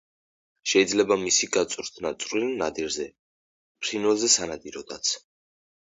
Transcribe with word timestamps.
შეიძლება 0.71 1.17
მისი 1.23 1.49
გაწვრთნა 1.59 2.13
წვრილ 2.25 2.49
ნადირზე, 2.65 3.09
ფრინველზე 3.85 4.35
სანადიროდაც. 4.41 5.19